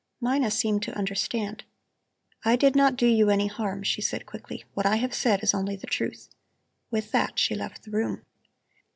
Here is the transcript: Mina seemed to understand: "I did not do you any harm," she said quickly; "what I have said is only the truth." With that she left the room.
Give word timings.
Mina 0.19 0.49
seemed 0.49 0.81
to 0.81 0.97
understand: 0.97 1.63
"I 2.43 2.55
did 2.55 2.75
not 2.75 2.95
do 2.95 3.05
you 3.05 3.29
any 3.29 3.45
harm," 3.45 3.83
she 3.83 4.01
said 4.01 4.25
quickly; 4.25 4.65
"what 4.73 4.87
I 4.87 4.95
have 4.95 5.13
said 5.13 5.43
is 5.43 5.53
only 5.53 5.75
the 5.75 5.85
truth." 5.85 6.27
With 6.89 7.11
that 7.11 7.37
she 7.37 7.53
left 7.53 7.83
the 7.83 7.91
room. 7.91 8.25